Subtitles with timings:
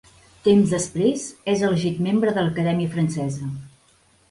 [0.45, 3.55] Temps després és elegit membre de l'Acadèmia Francesa.